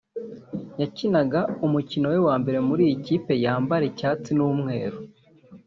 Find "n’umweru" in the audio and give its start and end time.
4.37-4.97